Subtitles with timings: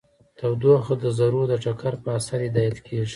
[0.39, 3.09] تودوخه د ذرو د ټکر په اثر هدایت کیږي.